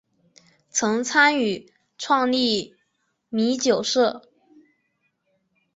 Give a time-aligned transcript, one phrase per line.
[0.71, 2.75] 曾参与创立
[3.29, 4.23] 弥洒社。